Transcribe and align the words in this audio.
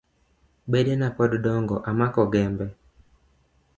Bedena 0.71 1.07
pod 1.17 1.31
dongo 1.43 1.75
amako 1.89 2.21
gembe. 2.33 2.67